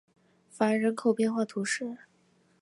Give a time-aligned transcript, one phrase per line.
[0.49, 1.95] 凡人口变化图示